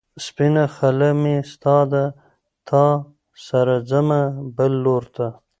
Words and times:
سپينه 0.25 0.63
خلۀ 0.75 1.09
مې 1.21 1.35
ستا 1.51 1.77
ده، 1.91 2.05
تا 2.67 2.85
سره 3.47 3.75
ځمه 3.89 4.21
بل 4.55 4.71
لور 4.83 5.03
ته 5.15 5.27